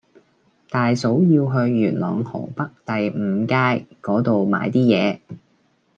[0.67, 5.19] 大嫂要去元朗河北第五街嗰度買啲嘢